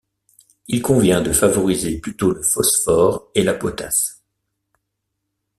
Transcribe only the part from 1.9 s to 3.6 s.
plutôt le phosphore et la